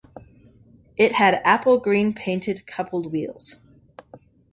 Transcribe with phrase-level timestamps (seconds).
[0.97, 3.57] It had apple green painted coupled wheels.